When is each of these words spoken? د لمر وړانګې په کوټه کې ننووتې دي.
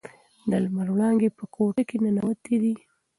د 0.49 0.51
لمر 0.63 0.87
وړانګې 0.93 1.29
په 1.37 1.43
کوټه 1.55 1.83
کې 1.89 1.97
ننووتې 2.03 2.55
دي. 2.61 2.73